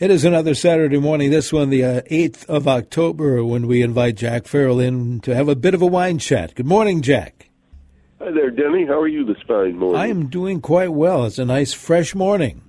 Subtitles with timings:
[0.00, 4.14] It is another Saturday morning, this one, the uh, 8th of October, when we invite
[4.14, 6.54] Jack Farrell in to have a bit of a wine chat.
[6.54, 7.50] Good morning, Jack.
[8.20, 8.86] Hi there, Denny.
[8.86, 10.00] How are you this fine morning?
[10.00, 11.24] I am doing quite well.
[11.24, 12.62] It's a nice, fresh morning.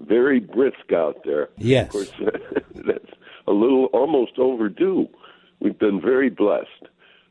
[0.00, 1.48] Very brisk out there.
[1.58, 1.86] Yes.
[1.86, 2.12] Of course,
[2.74, 3.12] that's
[3.46, 5.06] a little almost overdue.
[5.60, 6.88] We've been very blessed.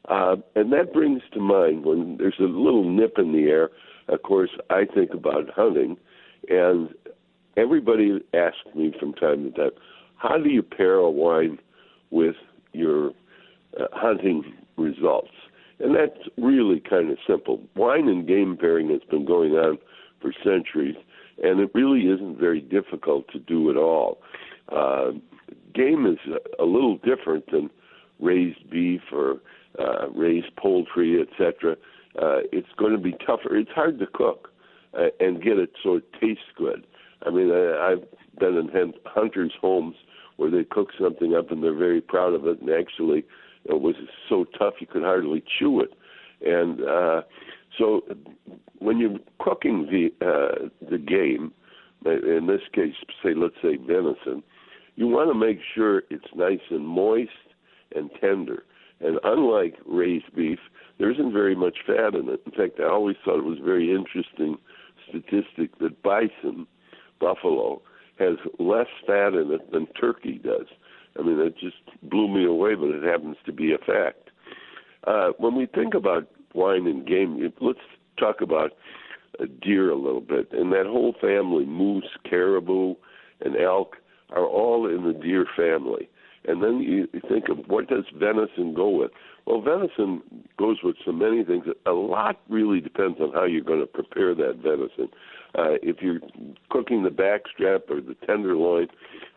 [0.08, 3.72] Uh, and that brings to mind when there's a little nip in the air,
[4.08, 5.98] of course, I think about hunting.
[6.48, 6.94] And
[7.58, 9.72] everybody asks me from time to time,
[10.16, 11.60] how do you pair a wine
[12.12, 12.36] with
[12.74, 13.12] your
[13.80, 15.32] uh, hunting results?
[15.80, 17.62] And that's really kind of simple.
[17.76, 19.78] Wine and game pairing has been going on
[20.22, 20.96] for centuries,
[21.44, 24.20] and it really isn't very difficult to do at all.
[24.70, 25.12] Uh,
[25.74, 26.18] game is
[26.60, 27.70] a little different than
[28.20, 29.38] raised beef or
[29.80, 31.74] uh, raised poultry, etc.
[32.20, 33.56] Uh, it's going to be tougher.
[33.56, 34.50] It's hard to cook
[34.98, 36.88] uh, and get it so it tastes good.
[37.26, 39.96] I mean, I, I've been in hunters' homes
[40.38, 43.26] where they cook something up and they're very proud of it, and actually
[43.66, 43.96] it was
[44.30, 45.94] so tough you could hardly chew it.
[46.46, 47.22] And uh,
[47.78, 48.02] so,
[48.80, 51.52] when you're cooking the uh, the game,
[52.06, 52.94] in this case,
[53.24, 54.44] say let's say venison,
[54.96, 57.32] you want to make sure it's nice and moist
[57.96, 58.64] and tender.
[59.00, 60.60] And unlike raised beef,
[60.98, 62.42] there isn't very much fat in it.
[62.46, 64.58] In fact, I always thought it was very interesting
[65.08, 66.68] statistic that bison
[67.20, 67.82] buffalo
[68.20, 70.68] has less fat in it than turkey does.
[71.20, 74.30] I mean, it just blew me away, but it happens to be a fact.
[75.06, 77.80] Uh, when we think about wine and game, let's
[78.20, 78.72] talk about
[79.62, 80.50] deer a little bit.
[80.52, 82.96] And that whole family, moose, caribou,
[83.42, 83.98] and elk,
[84.32, 86.10] are all in the deer family.
[86.46, 89.12] And then you think of what does venison go with?
[89.46, 90.22] Well, venison
[90.58, 91.66] goes with so many things.
[91.86, 95.10] A lot really depends on how you're going to prepare that venison.
[95.56, 96.20] Uh, if you're
[96.70, 98.88] cooking the backstrap or the tenderloin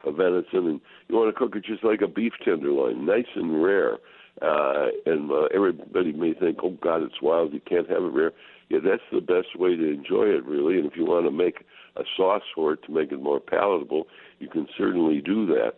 [0.04, 3.62] of venison, and you want to cook it just like a beef tenderloin, nice and
[3.62, 3.94] rare,
[4.42, 7.52] uh, and uh, everybody may think, "Oh God, it's wild.
[7.52, 8.32] You can't have it rare."
[8.68, 10.78] Yeah, that's the best way to enjoy it, really.
[10.78, 11.64] And if you want to make
[11.96, 14.06] a sauce for it to make it more palatable,
[14.38, 15.72] you can certainly do that.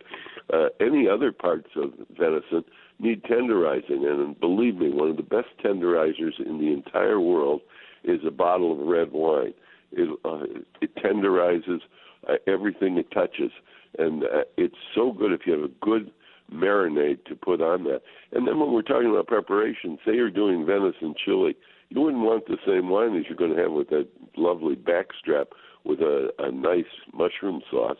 [0.53, 2.63] Uh, any other parts of venison
[2.99, 7.61] need tenderizing, and believe me, one of the best tenderizers in the entire world
[8.03, 9.53] is a bottle of red wine.
[9.95, 10.43] It, uh,
[10.81, 11.79] it tenderizes
[12.27, 13.51] uh, everything it touches,
[13.97, 16.11] and uh, it's so good if you have a good
[16.51, 18.01] marinade to put on that.
[18.31, 21.55] And then when we're talking about preparation, say you're doing venison chili,
[21.89, 25.45] you wouldn't want the same wine as you're going to have with that lovely backstrap
[25.83, 27.97] with a, a nice mushroom sauce.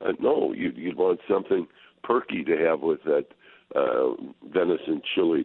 [0.00, 1.66] Uh, no, you'd, you'd want something
[2.02, 3.26] perky to have with that
[3.74, 4.10] uh,
[4.52, 5.44] venison chili.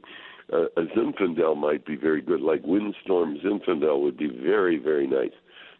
[0.52, 5.34] Uh, a Zinfandel might be very good, like Windstorm Zinfandel would be very, very nice.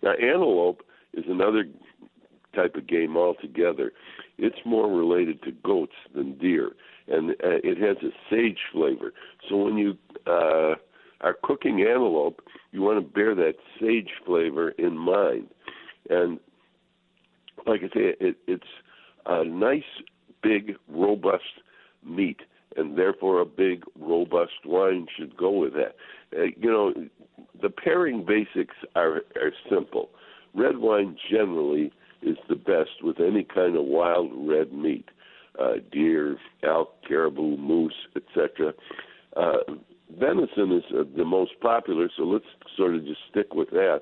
[0.04, 1.66] Now, antelope is another
[2.56, 3.92] type of game altogether.
[4.38, 6.72] It's more related to goats than deer,
[7.08, 9.14] and uh, it has a sage flavor.
[9.50, 10.76] So when you uh,
[11.22, 12.42] are cooking antelope,
[12.72, 15.48] you want to bear that sage flavor in mind.
[16.10, 16.40] And
[17.66, 18.64] like I say, it, it's
[19.26, 19.84] a nice,
[20.42, 21.44] big, robust
[22.06, 22.42] meat,
[22.78, 25.96] and therefore a big, robust wine should go with that.
[26.38, 26.94] Uh, you know,
[27.62, 30.10] the pairing basics are, are simple.
[30.54, 35.06] Red wine generally is the best with any kind of wild red meat,
[35.60, 38.74] uh, deer, elk, caribou, moose, etc.
[39.36, 39.74] Uh,
[40.18, 42.46] venison is uh, the most popular, so let's
[42.76, 44.02] sort of just stick with that.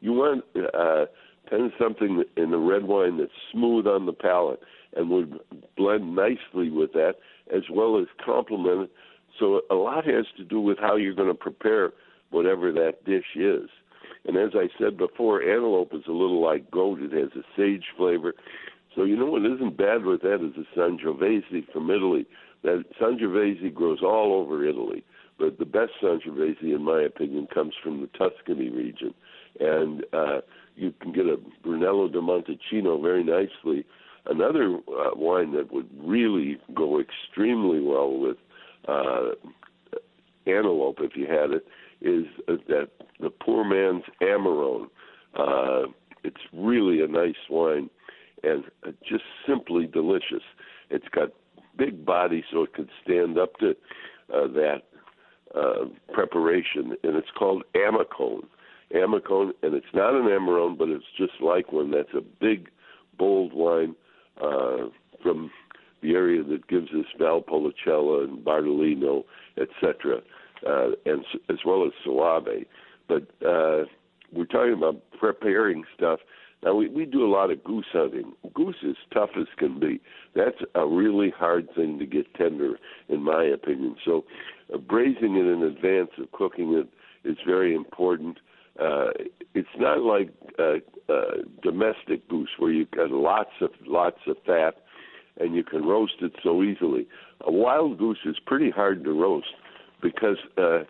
[0.00, 1.06] You want uh,
[1.50, 4.60] kind something in the red wine that's smooth on the palate
[4.96, 5.38] and would
[5.76, 7.14] blend nicely with that,
[7.54, 8.90] as well as complement it.
[9.38, 11.92] So a lot has to do with how you're going to prepare
[12.30, 13.68] whatever that dish is.
[14.26, 17.00] And as I said before, antelope is a little like goat.
[17.00, 18.34] It has a sage flavor.
[18.94, 22.26] So you know what isn't bad with that is the Sangiovese from Italy.
[22.62, 25.02] That Sangiovese grows all over Italy,
[25.38, 29.14] but the best Sangiovese, in my opinion, comes from the Tuscany region,
[29.58, 30.40] and uh,
[30.76, 33.86] you can get a Brunello di Montalcino very nicely.
[34.30, 38.36] Another uh, wine that would really go extremely well with
[38.86, 39.30] uh,
[40.46, 41.66] antelope, if you had it,
[42.00, 44.86] is uh, that the poor man's Amarone.
[45.34, 45.90] Uh,
[46.22, 47.90] it's really a nice wine
[48.44, 50.44] and uh, just simply delicious.
[50.90, 51.30] It's got
[51.76, 53.70] big body, so it could stand up to
[54.32, 54.82] uh, that
[55.56, 58.46] uh, preparation, and it's called Amicone.
[58.94, 61.90] Amicone, and it's not an Amarone, but it's just like one.
[61.90, 62.68] That's a big,
[63.18, 63.96] bold wine
[64.42, 64.88] uh,
[65.22, 65.50] from
[66.02, 69.24] the area that gives us Valpolicella and Bardolino,
[69.60, 70.22] etc
[70.66, 72.66] uh, and as well as Soave.
[73.08, 73.84] But uh,
[74.32, 76.20] we're talking about preparing stuff.
[76.62, 78.32] Now we we do a lot of goose hunting.
[78.54, 80.00] Goose is tough as can be.
[80.34, 82.78] That's a really hard thing to get tender,
[83.08, 83.96] in my opinion.
[84.04, 84.24] So,
[84.72, 86.88] uh, braising it in advance of cooking it
[87.28, 88.38] is very important.
[88.80, 89.10] Uh,
[89.54, 90.76] it's not like uh,
[91.12, 94.76] uh, domestic goose where you've got lots of lots of fat
[95.38, 97.06] and you can roast it so easily.
[97.42, 99.54] A wild goose is pretty hard to roast
[100.02, 100.80] because uh,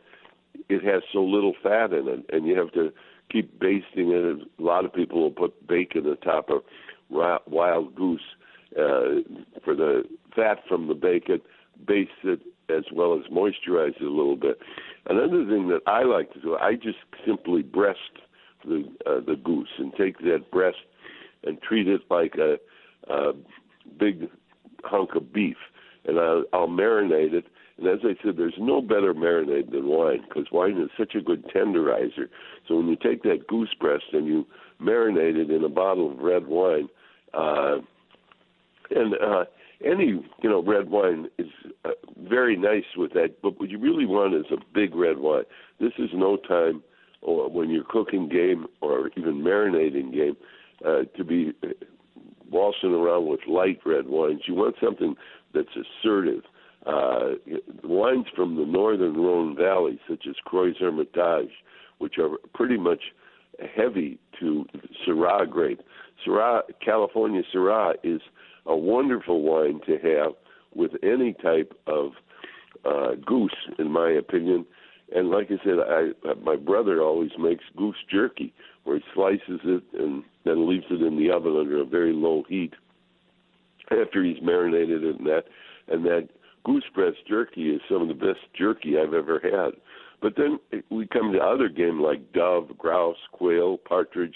[0.68, 2.92] it has so little fat in it, and you have to
[3.30, 4.48] keep basting it.
[4.58, 6.62] A lot of people will put bacon atop of
[7.08, 8.20] wild goose
[8.76, 9.22] uh,
[9.64, 10.04] for the
[10.34, 11.40] fat from the bacon,
[11.86, 12.40] baste it
[12.70, 14.58] as well as moisturize it a little bit.
[15.06, 17.98] Another thing that I like to do, I just simply breast
[18.64, 20.78] the uh, the goose and take that breast
[21.44, 22.58] and treat it like a,
[23.12, 23.32] a
[23.98, 24.28] big
[24.84, 25.56] hunk of beef,
[26.04, 27.46] and I'll, I'll marinate it.
[27.78, 31.22] And as I said, there's no better marinade than wine because wine is such a
[31.22, 32.28] good tenderizer.
[32.68, 34.46] So when you take that goose breast and you
[34.80, 36.88] marinate it in a bottle of red wine,
[37.32, 37.78] uh,
[38.90, 39.44] and uh,
[39.84, 40.06] any
[40.42, 41.48] you know red wine is
[41.84, 41.90] uh,
[42.28, 43.42] very nice with that.
[43.42, 45.44] But what you really want is a big red wine.
[45.78, 46.82] This is no time,
[47.22, 50.36] or when you're cooking game or even marinating game,
[50.84, 51.52] uh, to be
[52.50, 54.42] waltzing around with light red wines.
[54.46, 55.14] You want something
[55.54, 56.42] that's assertive.
[56.86, 57.32] Uh,
[57.84, 61.50] wines from the northern Rhone Valley, such as Crozes-Hermitage,
[61.98, 63.02] which are pretty much
[63.76, 64.64] heavy to
[65.06, 65.82] Syrah grape.
[66.26, 68.20] Syrah, California Syrah, is
[68.66, 70.32] a wonderful wine to have
[70.74, 72.12] with any type of
[72.84, 74.64] uh, goose, in my opinion.
[75.14, 78.52] And like I said, I my brother always makes goose jerky,
[78.84, 82.44] where he slices it and then leaves it in the oven under a very low
[82.48, 82.74] heat
[83.90, 85.44] after he's marinated it and that
[85.88, 86.28] and that
[86.64, 89.80] goose breast jerky is some of the best jerky I've ever had.
[90.22, 90.60] But then
[90.90, 94.34] we come to other game like dove, grouse, quail, partridge,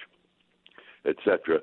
[1.06, 1.58] etc.,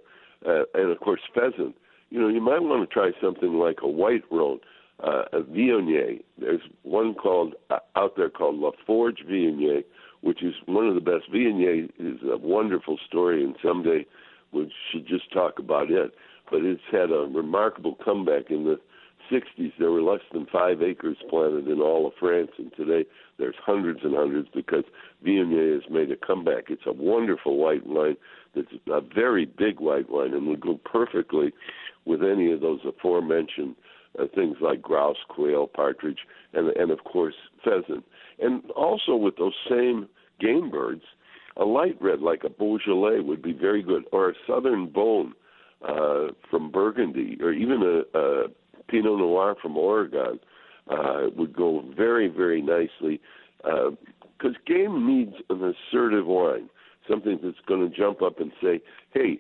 [0.48, 1.76] uh, and of course pheasant.
[2.12, 4.60] You know, you might want to try something like a white Rhone,
[5.02, 6.22] uh, a Viognier.
[6.38, 9.84] There's one called uh, out there called La Forge Viognier,
[10.20, 11.32] which is one of the best.
[11.34, 14.06] Viognier is a wonderful story, and someday
[14.52, 16.12] we should just talk about it.
[16.52, 18.78] But it's had a remarkable comeback in the
[19.32, 19.72] 60s.
[19.80, 23.08] There were less than five acres planted in all of France, and today
[23.40, 24.84] there's hundreds and hundreds because
[25.26, 26.66] Viognier has made a comeback.
[26.68, 28.18] It's a wonderful white wine
[28.56, 31.54] that's a very big white wine and would go perfectly
[32.06, 33.76] with any of those aforementioned
[34.20, 36.20] uh, things like grouse, quail, partridge,
[36.54, 38.04] and and of course pheasant,
[38.40, 40.08] and also with those same
[40.40, 41.04] game birds,
[41.58, 45.34] a light red like a Beaujolais would be very good, or a Southern bone
[45.88, 48.48] uh, from Burgundy, or even a, a
[48.90, 50.40] Pinot Noir from Oregon
[50.90, 53.22] uh, would go very very nicely
[53.64, 56.70] because uh, game needs an assertive wine,
[57.10, 58.82] something that's going to jump up and say,
[59.14, 59.40] "Hey,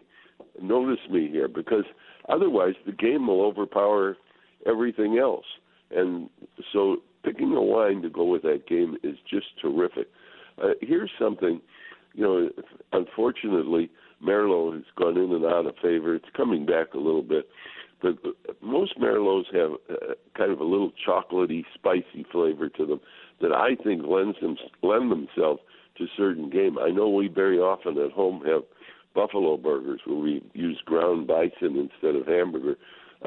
[0.61, 1.85] notice me here," because
[2.29, 4.17] otherwise the game will overpower
[4.65, 5.45] everything else.
[5.91, 6.29] And
[6.71, 10.07] so picking a wine to go with that game is just terrific.
[10.61, 11.61] Uh, here's something,
[12.13, 12.49] you know,
[12.93, 13.89] unfortunately,
[14.23, 16.15] Merlot has gone in and out of favor.
[16.15, 17.47] It's coming back a little bit.
[18.01, 18.17] But
[18.61, 22.99] most Merlots have uh, kind of a little chocolatey, spicy flavor to them
[23.41, 25.61] that I think lends them, lend themselves
[25.97, 26.77] to certain game.
[26.79, 28.63] I know we very often at home have
[29.13, 32.75] buffalo burgers where we use ground bison instead of hamburger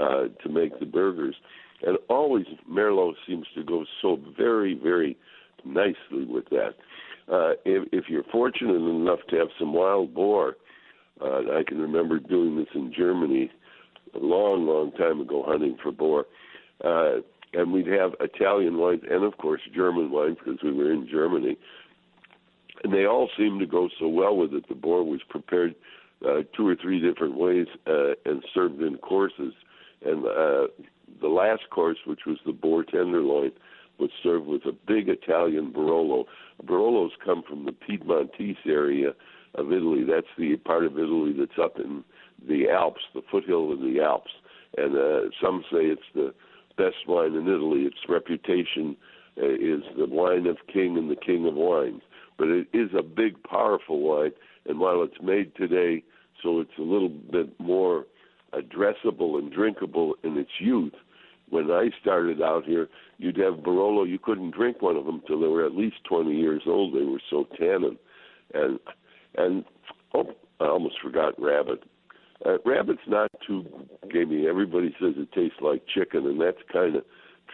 [0.00, 1.34] uh, to make the burgers.
[1.82, 5.16] And always Merlot seems to go so very, very
[5.64, 6.74] nicely with that.
[7.30, 10.56] Uh, if, if you're fortunate enough to have some wild boar,
[11.20, 13.50] uh, I can remember doing this in Germany
[14.14, 16.26] a long, long time ago, hunting for boar.
[16.84, 17.20] Uh,
[17.52, 21.56] and we'd have Italian wines and, of course, German wines because we were in Germany.
[22.84, 24.68] And they all seemed to go so well with it.
[24.68, 25.74] The boar was prepared
[26.24, 29.54] uh, two or three different ways uh, and served in courses.
[30.04, 30.68] And uh,
[31.20, 33.52] the last course, which was the boar tenderloin,
[33.98, 36.24] was served with a big Italian Barolo.
[36.64, 39.14] Barolos come from the Piedmontese area
[39.54, 40.04] of Italy.
[40.04, 42.04] That's the part of Italy that's up in
[42.46, 44.32] the Alps, the foothill of the Alps.
[44.76, 46.34] And uh, some say it's the
[46.76, 47.82] best wine in Italy.
[47.82, 48.96] Its reputation
[49.40, 52.02] uh, is the wine of king and the king of wines.
[52.36, 54.32] But it is a big, powerful wine.
[54.66, 56.02] And while it's made today,
[56.42, 58.06] so it's a little bit more
[58.52, 60.94] addressable and drinkable in its youth.
[61.50, 62.88] When I started out here,
[63.18, 64.08] you'd have Barolo.
[64.08, 66.94] You couldn't drink one of them till they were at least 20 years old.
[66.94, 67.98] They were so tannin,
[68.54, 68.78] and
[69.36, 69.64] and
[70.14, 71.84] oh, I almost forgot rabbit.
[72.44, 73.66] Uh, rabbit's not too
[74.10, 74.46] gamey.
[74.48, 77.04] Everybody says it tastes like chicken, and that's kind of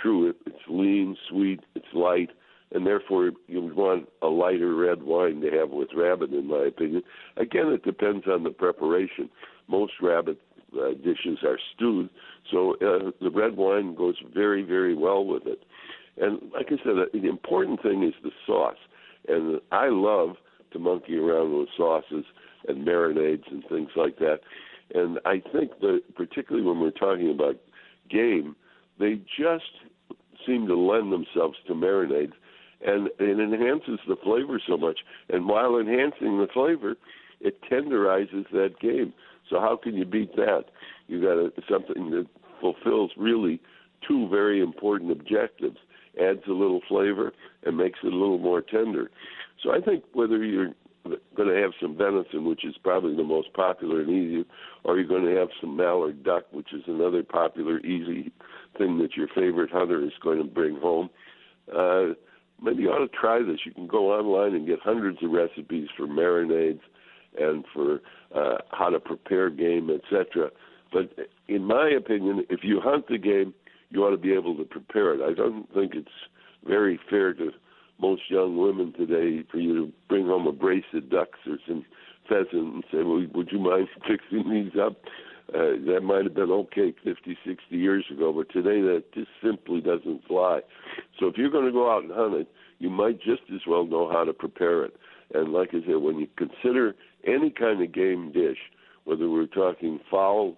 [0.00, 0.30] true.
[0.30, 2.30] It, it's lean, sweet, it's light,
[2.72, 6.66] and therefore you would want a lighter red wine to have with rabbit, in my
[6.66, 7.02] opinion.
[7.36, 9.28] Again, it depends on the preparation.
[9.68, 10.40] Most rabbit
[10.78, 12.10] uh, dishes are stewed,
[12.50, 15.62] so uh, the red wine goes very, very well with it.
[16.16, 18.76] And like I said, the important thing is the sauce.
[19.28, 20.36] And I love
[20.72, 22.24] to monkey around with sauces
[22.68, 24.40] and marinades and things like that.
[24.94, 27.56] And I think that particularly when we're talking about
[28.10, 28.56] game,
[28.98, 29.64] they just
[30.46, 32.32] seem to lend themselves to marinades
[32.84, 35.00] and it enhances the flavor so much.
[35.28, 36.96] And while enhancing the flavor,
[37.40, 39.12] it tenderizes that game.
[39.48, 40.66] So how can you beat that?
[41.08, 42.26] You got a, something that
[42.60, 43.60] fulfills really
[44.06, 45.78] two very important objectives:
[46.20, 47.32] adds a little flavor
[47.64, 49.10] and makes it a little more tender.
[49.62, 50.72] So I think whether you're
[51.04, 54.44] going to have some venison, which is probably the most popular and easy,
[54.84, 58.32] or you're going to have some mallard duck, which is another popular, easy
[58.76, 61.08] thing that your favorite hunter is going to bring home.
[61.74, 62.14] Uh,
[62.62, 63.60] maybe you ought to try this.
[63.64, 66.80] You can go online and get hundreds of recipes for marinades
[67.38, 68.00] and for
[68.34, 70.50] uh, how to prepare game, etc.
[70.92, 71.10] But
[71.48, 73.54] in my opinion, if you hunt the game,
[73.90, 75.20] you ought to be able to prepare it.
[75.20, 76.08] I don't think it's
[76.66, 77.50] very fair to
[78.00, 81.84] most young women today for you to bring home a brace of ducks or some
[82.28, 84.96] pheasant and say, "Well, would you mind fixing these up?"
[85.52, 89.80] Uh, that might have been okay 50, 60 years ago, but today that just simply
[89.80, 90.60] doesn't fly.
[91.18, 93.84] So if you're going to go out and hunt it, you might just as well
[93.84, 94.94] know how to prepare it.
[95.34, 96.94] And like I said, when you consider
[97.26, 98.58] any kind of game dish,
[99.04, 100.56] whether we're talking fowl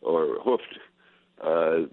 [0.00, 0.78] or hoofed,
[1.44, 1.86] uh,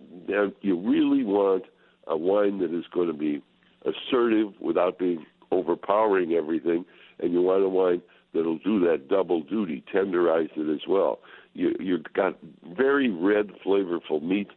[0.62, 1.66] you really want
[2.08, 3.44] a wine that is going to be
[3.86, 6.84] assertive without being overpowering everything,
[7.20, 8.02] and you want a wine
[8.34, 11.20] that'll do that double duty, tenderize it as well
[11.54, 12.38] you you've got
[12.78, 14.50] very red, flavorful meat,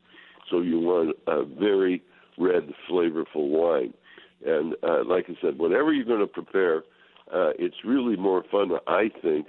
[0.51, 2.03] so you want a very
[2.39, 3.95] red, flavorful wine.
[4.45, 6.79] And uh, like I said, whatever you're going to prepare,
[7.33, 9.49] uh, it's really more fun, I think,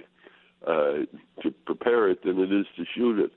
[0.66, 1.04] uh,
[1.42, 3.30] to prepare it than it is to shoot it.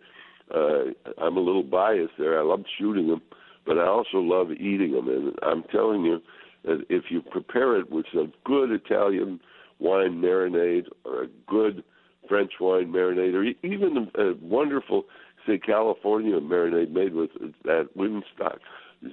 [0.54, 2.40] Uh, I'm a little biased there.
[2.40, 3.22] I love shooting them,
[3.66, 5.10] but I also love eating them.
[5.10, 6.22] And I'm telling you
[6.64, 9.40] that if you prepare it with some good Italian
[9.80, 11.84] wine marinade or a good
[12.27, 15.03] French wine marinade, or even a uh, wonderful,
[15.46, 18.60] say, California marinade made with uh, that Winstock,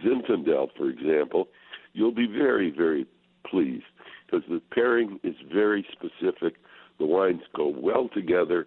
[0.05, 1.49] Zinfandel, for example,
[1.93, 3.07] you'll be very, very
[3.49, 3.85] pleased
[4.27, 6.55] because the pairing is very specific.
[6.99, 8.67] The wines go well together,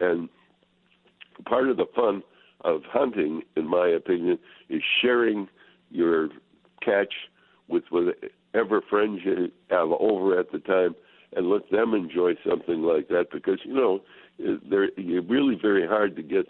[0.00, 0.28] and
[1.46, 2.22] part of the fun
[2.62, 5.48] of hunting, in my opinion, is sharing
[5.90, 6.28] your
[6.82, 7.14] catch
[7.68, 10.94] with whatever friends you have over at the time
[11.36, 14.00] and let them enjoy something like that because you know
[14.68, 16.46] they're you're really very hard to get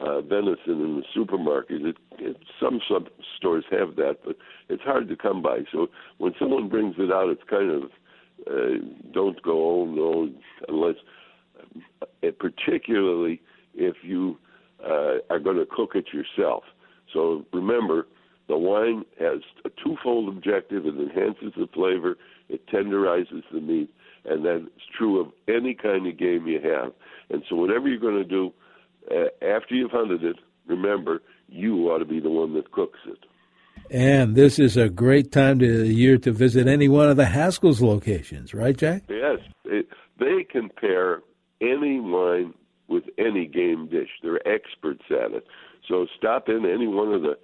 [0.00, 1.84] uh, venison in the supermarket.
[1.84, 2.80] It, it, some
[3.36, 4.36] stores have that, but
[4.68, 5.60] it's hard to come by.
[5.70, 7.82] So when someone brings it out, it's kind of
[8.50, 10.28] uh, don't go oh no
[10.68, 10.96] unless,
[12.02, 13.40] uh, particularly
[13.74, 14.38] if you
[14.84, 16.64] uh, are going to cook it yourself.
[17.12, 18.06] So remember,
[18.48, 22.16] the wine has a twofold objective: it enhances the flavor,
[22.48, 23.92] it tenderizes the meat,
[24.24, 26.92] and that's true of any kind of game you have.
[27.30, 28.52] And so, whatever you're going to do
[29.10, 30.36] uh, after you've hunted it,
[30.66, 33.18] remember you ought to be the one that cooks it.
[33.90, 37.26] And this is a great time of the year to visit any one of the
[37.26, 39.02] Haskell's locations, right, Jack?
[39.08, 39.88] Yes, it,
[40.18, 41.20] they can pair
[41.60, 42.54] any wine
[42.88, 44.08] with any game dish.
[44.22, 45.46] They're experts at it.
[45.88, 47.38] So stop in any one of the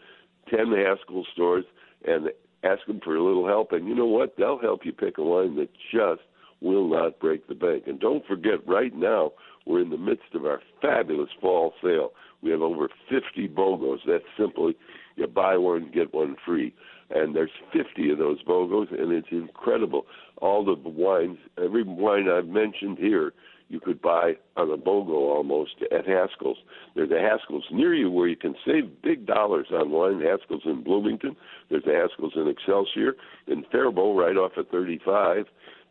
[0.49, 1.65] ten Haskell stores
[2.07, 2.29] and
[2.63, 3.73] ask them for a little help.
[3.73, 4.37] And you know what?
[4.37, 6.23] They'll help you pick a wine that just
[6.61, 7.85] will not break the bank.
[7.87, 9.33] And don't forget, right now,
[9.67, 12.11] we're in the midst of our fabulous fall sale.
[12.43, 13.99] We have over 50 BOGOs.
[14.07, 14.77] That's simply
[15.17, 16.75] you buy one, get one free.
[17.11, 20.07] And there's 50 of those BOGOs, and it's incredible.
[20.39, 23.33] All the wines, every wine I've mentioned here,
[23.69, 26.59] you could buy on a BOGO almost at Haskell's.
[26.95, 30.21] There's a Haskell's near you where you can save big dollars on wine.
[30.21, 31.37] Haskell's in Bloomington.
[31.69, 33.15] There's a Haskell's in Excelsior.
[33.47, 35.47] In Faribault, right off at 35.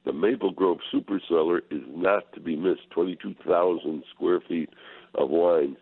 [0.08, 2.90] The Maple Grove Super Cellar is not to be missed.
[2.92, 4.70] 22,000 square feet
[5.16, 5.76] of wine.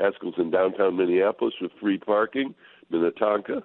[0.00, 2.56] Haskell's in downtown Minneapolis with free parking.
[2.90, 3.62] Minnetonka,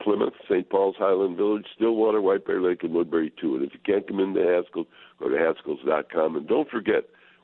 [0.00, 0.70] Plymouth, St.
[0.70, 3.56] Paul's, Highland Village, Stillwater, White Bear Lake, and Woodbury too.
[3.56, 4.86] And if you can't come into Haskell,
[5.18, 6.36] go to Haskells.com.
[6.36, 7.02] And don't forget,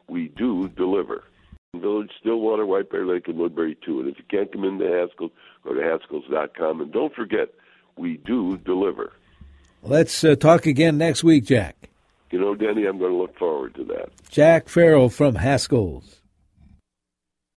[0.08, 1.24] we do deliver.
[1.74, 3.98] Village, Stillwater, White Bear Lake, and Woodbury too.
[3.98, 5.30] And if you can't come into Haskell,
[5.64, 6.82] go to Haskells.com.
[6.82, 7.48] And don't forget,
[7.98, 9.10] we do deliver.
[9.82, 11.88] Let's uh, talk again next week, Jack.
[12.30, 14.10] You know, Denny, I'm going to look forward to that.
[14.30, 16.19] Jack Farrell from Haskell's.